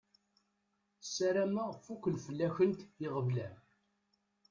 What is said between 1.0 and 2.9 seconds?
Sarameɣ fukken fell-akent